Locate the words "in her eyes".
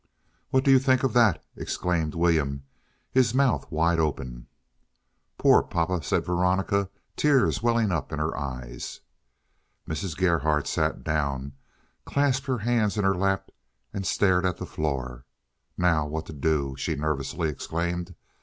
8.11-9.01